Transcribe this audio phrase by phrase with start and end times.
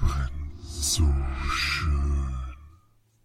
[0.00, 0.30] friends.
[0.62, 1.04] So.